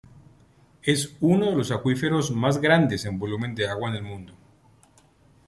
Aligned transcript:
Es 0.81 1.15
uno 1.19 1.51
de 1.51 1.55
los 1.55 1.69
acuíferos 1.69 2.31
más 2.31 2.57
grandes 2.59 3.05
en 3.05 3.19
volumen 3.19 3.53
de 3.53 3.67
agua 3.67 3.91
en 3.91 3.97
el 3.97 4.01
mundo. 4.01 4.33